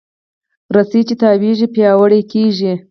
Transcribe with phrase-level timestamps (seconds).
[0.75, 2.71] رسۍ چې تاوېږي، پیاوړې کېږي.